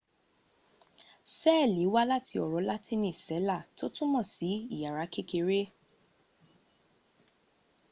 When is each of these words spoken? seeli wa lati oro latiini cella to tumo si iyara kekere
seeli 1.35 1.83
wa 1.93 2.03
lati 2.09 2.35
oro 2.45 2.59
latiini 2.69 3.11
cella 3.23 3.57
to 3.77 3.85
tumo 3.95 4.21
si 4.33 4.51
iyara 4.75 5.05
kekere 5.13 5.61